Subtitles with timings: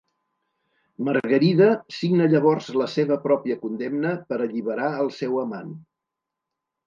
[1.09, 1.65] Margarida
[1.97, 5.71] signa llavors la seva pròpia condemna per alliberar el seu amant.